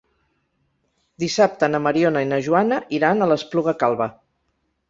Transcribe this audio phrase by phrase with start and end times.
[1.25, 4.09] Dissabte na Mariona i na Joana iran a l'Espluga Calba.